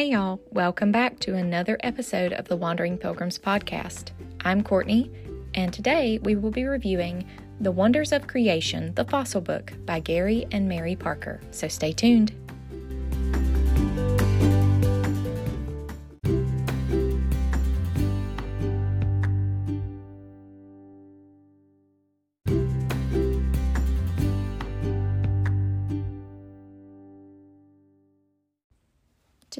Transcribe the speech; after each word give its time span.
Hey, 0.00 0.12
y'all. 0.12 0.40
Welcome 0.50 0.92
back 0.92 1.18
to 1.18 1.34
another 1.34 1.76
episode 1.80 2.32
of 2.32 2.48
the 2.48 2.56
Wandering 2.56 2.96
Pilgrims 2.96 3.38
podcast. 3.38 4.12
I'm 4.40 4.62
Courtney, 4.62 5.12
and 5.52 5.74
today 5.74 6.18
we 6.22 6.36
will 6.36 6.50
be 6.50 6.64
reviewing 6.64 7.28
The 7.60 7.70
Wonders 7.70 8.10
of 8.10 8.26
Creation, 8.26 8.94
the 8.94 9.04
Fossil 9.04 9.42
Book 9.42 9.74
by 9.84 10.00
Gary 10.00 10.46
and 10.52 10.66
Mary 10.66 10.96
Parker. 10.96 11.42
So 11.50 11.68
stay 11.68 11.92
tuned. 11.92 12.32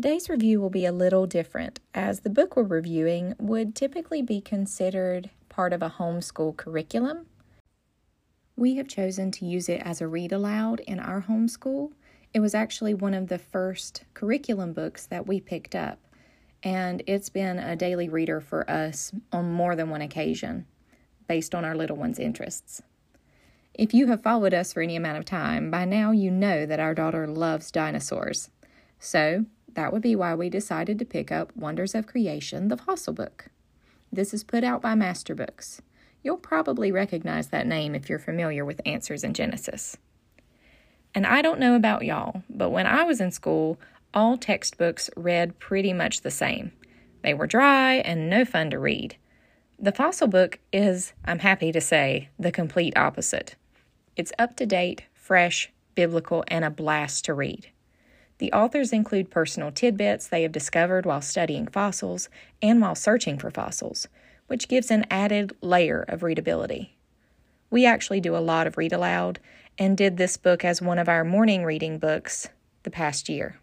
Today's 0.00 0.30
review 0.30 0.60
will 0.60 0.70
be 0.70 0.86
a 0.86 0.92
little 0.92 1.26
different, 1.26 1.80
as 1.92 2.20
the 2.20 2.30
book 2.30 2.54
we're 2.54 2.62
reviewing 2.62 3.34
would 3.40 3.74
typically 3.74 4.22
be 4.22 4.40
considered 4.40 5.28
part 5.48 5.72
of 5.72 5.82
a 5.82 5.90
homeschool 5.98 6.56
curriculum. 6.56 7.26
We 8.54 8.76
have 8.76 8.86
chosen 8.86 9.32
to 9.32 9.44
use 9.44 9.68
it 9.68 9.82
as 9.84 10.00
a 10.00 10.06
read 10.06 10.30
aloud 10.30 10.78
in 10.86 11.00
our 11.00 11.22
homeschool. 11.22 11.90
It 12.32 12.38
was 12.38 12.54
actually 12.54 12.94
one 12.94 13.12
of 13.12 13.26
the 13.26 13.40
first 13.40 14.04
curriculum 14.14 14.72
books 14.72 15.04
that 15.06 15.26
we 15.26 15.40
picked 15.40 15.74
up, 15.74 15.98
and 16.62 17.02
it's 17.08 17.28
been 17.28 17.58
a 17.58 17.74
daily 17.74 18.08
reader 18.08 18.40
for 18.40 18.70
us 18.70 19.10
on 19.32 19.52
more 19.52 19.74
than 19.74 19.90
one 19.90 20.02
occasion, 20.02 20.66
based 21.26 21.56
on 21.56 21.64
our 21.64 21.74
little 21.74 21.96
one's 21.96 22.20
interests. 22.20 22.82
If 23.74 23.92
you 23.92 24.06
have 24.06 24.22
followed 24.22 24.54
us 24.54 24.72
for 24.72 24.80
any 24.80 24.94
amount 24.94 25.18
of 25.18 25.24
time, 25.24 25.72
by 25.72 25.84
now 25.86 26.12
you 26.12 26.30
know 26.30 26.66
that 26.66 26.78
our 26.78 26.94
daughter 26.94 27.26
loves 27.26 27.72
dinosaurs. 27.72 28.50
So, 29.00 29.46
that 29.74 29.92
would 29.92 30.02
be 30.02 30.16
why 30.16 30.34
we 30.34 30.48
decided 30.50 30.98
to 30.98 31.04
pick 31.04 31.30
up 31.30 31.54
Wonders 31.56 31.94
of 31.94 32.06
Creation, 32.06 32.68
the 32.68 32.76
fossil 32.76 33.12
book. 33.12 33.46
This 34.10 34.32
is 34.32 34.44
put 34.44 34.64
out 34.64 34.80
by 34.80 34.94
Master 34.94 35.34
Books. 35.34 35.82
You'll 36.22 36.36
probably 36.36 36.90
recognize 36.90 37.48
that 37.48 37.66
name 37.66 37.94
if 37.94 38.08
you're 38.08 38.18
familiar 38.18 38.64
with 38.64 38.80
Answers 38.84 39.22
in 39.22 39.34
Genesis. 39.34 39.96
And 41.14 41.26
I 41.26 41.42
don't 41.42 41.60
know 41.60 41.74
about 41.74 42.04
y'all, 42.04 42.42
but 42.50 42.70
when 42.70 42.86
I 42.86 43.04
was 43.04 43.20
in 43.20 43.30
school, 43.30 43.78
all 44.14 44.36
textbooks 44.36 45.10
read 45.16 45.58
pretty 45.58 45.92
much 45.92 46.22
the 46.22 46.30
same. 46.30 46.72
They 47.22 47.34
were 47.34 47.46
dry 47.46 47.96
and 47.96 48.30
no 48.30 48.44
fun 48.44 48.70
to 48.70 48.78
read. 48.78 49.16
The 49.78 49.92
fossil 49.92 50.26
book 50.26 50.58
is, 50.72 51.12
I'm 51.24 51.38
happy 51.38 51.72
to 51.72 51.80
say, 51.80 52.30
the 52.38 52.50
complete 52.50 52.96
opposite. 52.96 53.54
It's 54.16 54.32
up 54.38 54.56
to 54.56 54.66
date, 54.66 55.04
fresh, 55.12 55.70
biblical, 55.94 56.44
and 56.48 56.64
a 56.64 56.70
blast 56.70 57.24
to 57.26 57.34
read. 57.34 57.68
The 58.38 58.52
authors 58.52 58.92
include 58.92 59.30
personal 59.30 59.72
tidbits 59.72 60.28
they 60.28 60.42
have 60.42 60.52
discovered 60.52 61.04
while 61.04 61.20
studying 61.20 61.66
fossils 61.66 62.28
and 62.62 62.80
while 62.80 62.94
searching 62.94 63.38
for 63.38 63.50
fossils, 63.50 64.08
which 64.46 64.68
gives 64.68 64.90
an 64.90 65.06
added 65.10 65.52
layer 65.60 66.04
of 66.08 66.22
readability. 66.22 66.96
We 67.70 67.84
actually 67.84 68.20
do 68.20 68.36
a 68.36 68.38
lot 68.38 68.66
of 68.66 68.78
read 68.78 68.92
aloud 68.92 69.40
and 69.78 69.96
did 69.96 70.16
this 70.16 70.36
book 70.36 70.64
as 70.64 70.80
one 70.80 70.98
of 70.98 71.08
our 71.08 71.24
morning 71.24 71.64
reading 71.64 71.98
books 71.98 72.48
the 72.84 72.90
past 72.90 73.28
year. 73.28 73.58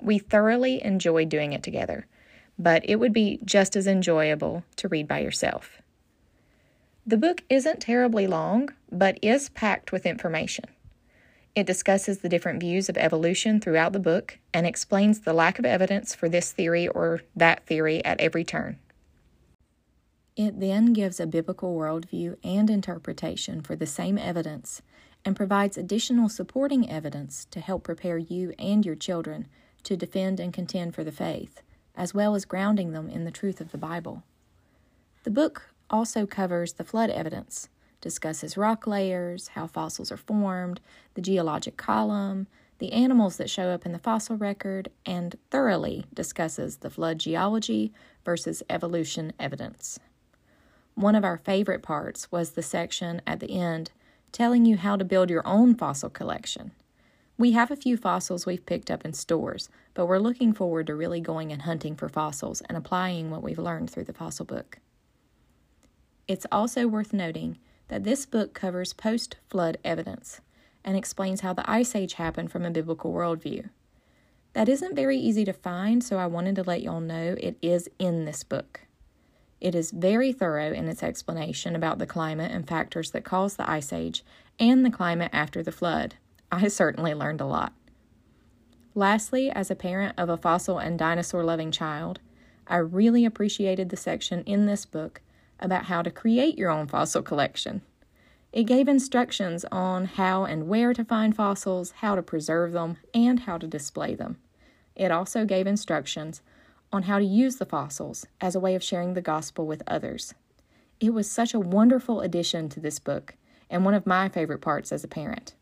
We 0.00 0.18
thoroughly 0.18 0.82
enjoyed 0.82 1.28
doing 1.28 1.52
it 1.52 1.62
together, 1.62 2.06
but 2.58 2.88
it 2.88 2.96
would 2.96 3.12
be 3.12 3.40
just 3.44 3.76
as 3.76 3.86
enjoyable 3.86 4.64
to 4.76 4.88
read 4.88 5.06
by 5.06 5.18
yourself. 5.18 5.82
The 7.06 7.16
book 7.16 7.42
isn't 7.48 7.80
terribly 7.80 8.26
long, 8.26 8.70
but 8.90 9.18
is 9.20 9.48
packed 9.50 9.92
with 9.92 10.06
information. 10.06 10.66
It 11.54 11.66
discusses 11.66 12.18
the 12.18 12.28
different 12.28 12.60
views 12.60 12.88
of 12.88 12.96
evolution 12.96 13.60
throughout 13.60 13.92
the 13.92 13.98
book 13.98 14.38
and 14.54 14.66
explains 14.66 15.20
the 15.20 15.32
lack 15.32 15.58
of 15.58 15.64
evidence 15.64 16.14
for 16.14 16.28
this 16.28 16.52
theory 16.52 16.86
or 16.86 17.22
that 17.34 17.66
theory 17.66 18.04
at 18.04 18.20
every 18.20 18.44
turn. 18.44 18.78
It 20.36 20.60
then 20.60 20.92
gives 20.92 21.18
a 21.18 21.26
biblical 21.26 21.76
worldview 21.76 22.36
and 22.44 22.70
interpretation 22.70 23.62
for 23.62 23.74
the 23.74 23.86
same 23.86 24.16
evidence 24.16 24.80
and 25.24 25.36
provides 25.36 25.76
additional 25.76 26.28
supporting 26.28 26.88
evidence 26.88 27.46
to 27.50 27.60
help 27.60 27.82
prepare 27.82 28.16
you 28.16 28.54
and 28.58 28.86
your 28.86 28.94
children 28.94 29.48
to 29.82 29.96
defend 29.96 30.40
and 30.40 30.52
contend 30.52 30.94
for 30.94 31.04
the 31.04 31.12
faith, 31.12 31.62
as 31.96 32.14
well 32.14 32.34
as 32.34 32.44
grounding 32.44 32.92
them 32.92 33.10
in 33.10 33.24
the 33.24 33.30
truth 33.30 33.60
of 33.60 33.72
the 33.72 33.78
Bible. 33.78 34.22
The 35.24 35.30
book 35.30 35.74
also 35.90 36.26
covers 36.26 36.74
the 36.74 36.84
flood 36.84 37.10
evidence 37.10 37.68
discusses 38.00 38.56
rock 38.56 38.86
layers, 38.86 39.48
how 39.48 39.66
fossils 39.66 40.10
are 40.10 40.16
formed, 40.16 40.80
the 41.14 41.20
geologic 41.20 41.76
column, 41.76 42.46
the 42.78 42.92
animals 42.92 43.36
that 43.36 43.50
show 43.50 43.68
up 43.68 43.84
in 43.84 43.92
the 43.92 43.98
fossil 43.98 44.36
record, 44.36 44.88
and 45.04 45.36
thoroughly 45.50 46.06
discusses 46.14 46.78
the 46.78 46.90
flood 46.90 47.18
geology 47.18 47.92
versus 48.24 48.62
evolution 48.70 49.32
evidence. 49.38 49.98
One 50.94 51.14
of 51.14 51.24
our 51.24 51.36
favorite 51.36 51.82
parts 51.82 52.30
was 52.32 52.52
the 52.52 52.62
section 52.62 53.22
at 53.26 53.40
the 53.40 53.58
end 53.58 53.90
telling 54.32 54.64
you 54.64 54.76
how 54.76 54.96
to 54.96 55.04
build 55.04 55.30
your 55.30 55.46
own 55.46 55.74
fossil 55.74 56.10
collection. 56.10 56.72
We 57.36 57.52
have 57.52 57.70
a 57.70 57.76
few 57.76 57.96
fossils 57.96 58.44
we've 58.44 58.66
picked 58.66 58.90
up 58.90 59.04
in 59.04 59.12
stores, 59.14 59.70
but 59.94 60.06
we're 60.06 60.18
looking 60.18 60.52
forward 60.52 60.86
to 60.88 60.94
really 60.94 61.20
going 61.20 61.52
and 61.52 61.62
hunting 61.62 61.96
for 61.96 62.08
fossils 62.08 62.60
and 62.62 62.76
applying 62.76 63.30
what 63.30 63.42
we've 63.42 63.58
learned 63.58 63.90
through 63.90 64.04
the 64.04 64.12
fossil 64.12 64.44
book. 64.44 64.78
It's 66.28 66.46
also 66.52 66.86
worth 66.86 67.12
noting 67.12 67.58
that 67.90 68.04
this 68.04 68.24
book 68.24 68.54
covers 68.54 68.92
post 68.92 69.36
flood 69.48 69.76
evidence 69.84 70.40
and 70.84 70.96
explains 70.96 71.40
how 71.40 71.52
the 71.52 71.68
Ice 71.68 71.94
Age 71.96 72.14
happened 72.14 72.50
from 72.50 72.64
a 72.64 72.70
biblical 72.70 73.12
worldview. 73.12 73.68
That 74.52 74.68
isn't 74.68 74.94
very 74.94 75.18
easy 75.18 75.44
to 75.44 75.52
find, 75.52 76.02
so 76.02 76.16
I 76.16 76.26
wanted 76.26 76.54
to 76.56 76.62
let 76.62 76.82
y'all 76.82 77.00
know 77.00 77.34
it 77.38 77.56
is 77.60 77.90
in 77.98 78.24
this 78.24 78.44
book. 78.44 78.82
It 79.60 79.74
is 79.74 79.90
very 79.90 80.32
thorough 80.32 80.72
in 80.72 80.88
its 80.88 81.02
explanation 81.02 81.74
about 81.74 81.98
the 81.98 82.06
climate 82.06 82.52
and 82.52 82.66
factors 82.66 83.10
that 83.10 83.24
caused 83.24 83.56
the 83.56 83.68
Ice 83.68 83.92
Age 83.92 84.24
and 84.58 84.84
the 84.84 84.90
climate 84.90 85.30
after 85.32 85.60
the 85.62 85.72
flood. 85.72 86.14
I 86.50 86.68
certainly 86.68 87.12
learned 87.12 87.40
a 87.40 87.46
lot. 87.46 87.72
Lastly, 88.94 89.50
as 89.50 89.68
a 89.68 89.76
parent 89.76 90.14
of 90.16 90.28
a 90.28 90.36
fossil 90.36 90.78
and 90.78 90.96
dinosaur 90.96 91.42
loving 91.42 91.72
child, 91.72 92.20
I 92.68 92.76
really 92.76 93.24
appreciated 93.24 93.88
the 93.88 93.96
section 93.96 94.44
in 94.44 94.66
this 94.66 94.86
book 94.86 95.20
about 95.60 95.84
how 95.84 96.02
to 96.02 96.10
create 96.10 96.58
your 96.58 96.70
own 96.70 96.86
fossil 96.86 97.22
collection. 97.22 97.82
It 98.52 98.64
gave 98.64 98.88
instructions 98.88 99.64
on 99.70 100.06
how 100.06 100.44
and 100.44 100.66
where 100.66 100.92
to 100.92 101.04
find 101.04 101.36
fossils, 101.36 101.92
how 101.98 102.16
to 102.16 102.22
preserve 102.22 102.72
them, 102.72 102.96
and 103.14 103.40
how 103.40 103.58
to 103.58 103.66
display 103.66 104.14
them. 104.14 104.38
It 104.96 105.12
also 105.12 105.44
gave 105.44 105.66
instructions 105.66 106.42
on 106.92 107.04
how 107.04 107.18
to 107.18 107.24
use 107.24 107.56
the 107.56 107.66
fossils 107.66 108.26
as 108.40 108.54
a 108.56 108.60
way 108.60 108.74
of 108.74 108.82
sharing 108.82 109.14
the 109.14 109.20
gospel 109.20 109.66
with 109.66 109.82
others. 109.86 110.34
It 110.98 111.14
was 111.14 111.30
such 111.30 111.54
a 111.54 111.60
wonderful 111.60 112.20
addition 112.20 112.68
to 112.70 112.80
this 112.80 112.98
book 112.98 113.36
and 113.70 113.84
one 113.84 113.94
of 113.94 114.06
my 114.06 114.28
favorite 114.28 114.60
parts 114.60 114.90
as 114.90 115.04
a 115.04 115.08
parent. 115.08 115.54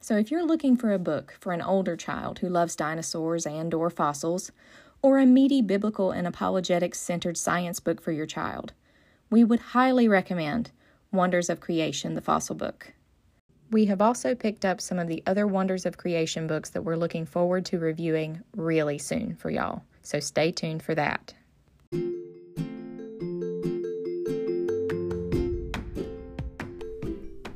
So 0.00 0.16
if 0.16 0.32
you're 0.32 0.44
looking 0.44 0.76
for 0.76 0.92
a 0.92 0.98
book 0.98 1.36
for 1.38 1.52
an 1.52 1.62
older 1.62 1.96
child 1.96 2.40
who 2.40 2.48
loves 2.48 2.74
dinosaurs 2.74 3.46
and 3.46 3.72
or 3.72 3.88
fossils, 3.88 4.50
or 5.02 5.18
a 5.18 5.26
meaty 5.26 5.60
biblical 5.60 6.12
and 6.12 6.26
apologetics 6.26 7.00
centered 7.00 7.36
science 7.36 7.80
book 7.80 8.00
for 8.00 8.12
your 8.12 8.26
child, 8.26 8.72
we 9.30 9.42
would 9.42 9.60
highly 9.60 10.08
recommend 10.08 10.70
Wonders 11.10 11.50
of 11.50 11.60
Creation, 11.60 12.14
the 12.14 12.20
fossil 12.20 12.54
book. 12.54 12.92
We 13.70 13.86
have 13.86 14.00
also 14.00 14.34
picked 14.34 14.64
up 14.64 14.80
some 14.80 14.98
of 14.98 15.08
the 15.08 15.22
other 15.26 15.46
Wonders 15.46 15.86
of 15.86 15.96
Creation 15.96 16.46
books 16.46 16.70
that 16.70 16.82
we're 16.82 16.96
looking 16.96 17.26
forward 17.26 17.64
to 17.66 17.78
reviewing 17.78 18.40
really 18.54 18.98
soon 18.98 19.34
for 19.34 19.50
y'all, 19.50 19.82
so 20.02 20.20
stay 20.20 20.52
tuned 20.52 20.82
for 20.82 20.94
that. 20.94 21.34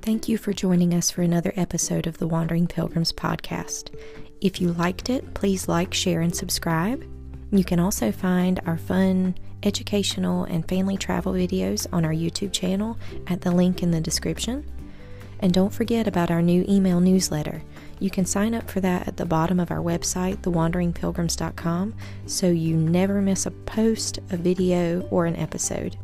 Thank 0.03 0.29
you 0.29 0.39
for 0.39 0.53
joining 0.53 0.95
us 0.95 1.11
for 1.11 1.23
another 1.23 1.53
episode 1.57 2.07
of 2.07 2.19
the 2.19 2.29
Wandering 2.29 2.69
Pilgrims 2.69 3.13
podcast. 3.13 3.93
If 4.41 4.61
you 4.61 4.73
liked 4.73 5.11
it, 5.11 5.35
please 5.35 5.69
like, 5.69 5.93
share, 5.93 6.21
and 6.21 6.35
subscribe. 6.35 7.05
You 7.51 7.65
can 7.65 7.79
also 7.79 8.11
find 8.11 8.61
our 8.67 8.77
fun, 8.77 9.37
educational, 9.63 10.45
and 10.45 10.67
family 10.69 10.97
travel 10.97 11.33
videos 11.33 11.87
on 11.93 12.05
our 12.05 12.13
YouTube 12.13 12.53
channel 12.53 12.99
at 13.29 13.43
the 13.43 13.53
link 13.53 13.83
in 13.83 13.93
the 13.93 14.01
description. 14.01 14.65
And 15.41 15.53
don't 15.53 15.73
forget 15.73 16.09
about 16.09 16.31
our 16.31 16.43
new 16.43 16.65
email 16.69 16.99
newsletter. 16.99 17.63
You 18.01 18.11
can 18.11 18.25
sign 18.25 18.55
up 18.55 18.71
for 18.71 18.81
that 18.81 19.07
at 19.07 19.17
the 19.17 19.27
bottom 19.27 19.61
of 19.61 19.71
our 19.71 19.79
website, 19.79 20.39
thewanderingpilgrims.com, 20.39 21.95
so 22.27 22.49
you 22.49 22.77
never 22.77 23.21
miss 23.21 23.47
a 23.47 23.51
post, 23.51 24.19
a 24.31 24.37
video, 24.37 25.03
or 25.11 25.27
an 25.27 25.37
episode. 25.37 25.97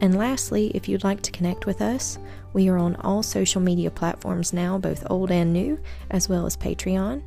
And 0.00 0.16
lastly, 0.16 0.70
if 0.74 0.88
you'd 0.88 1.04
like 1.04 1.22
to 1.22 1.30
connect 1.30 1.66
with 1.66 1.82
us, 1.82 2.18
we 2.52 2.68
are 2.68 2.78
on 2.78 2.96
all 2.96 3.22
social 3.22 3.60
media 3.60 3.90
platforms 3.90 4.52
now, 4.52 4.78
both 4.78 5.06
old 5.10 5.30
and 5.30 5.52
new, 5.52 5.78
as 6.10 6.28
well 6.28 6.46
as 6.46 6.56
Patreon. 6.56 7.22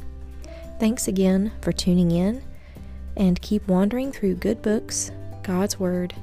Thanks 0.80 1.08
again 1.08 1.52
for 1.62 1.72
tuning 1.72 2.12
in 2.12 2.42
and 3.18 3.42
keep 3.42 3.68
wandering 3.68 4.12
through 4.12 4.36
good 4.36 4.62
books, 4.62 5.12
God's 5.44 5.80
Word, 5.80 6.14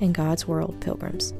and 0.00 0.14
God's 0.14 0.46
world, 0.46 0.80
pilgrims. 0.80 1.32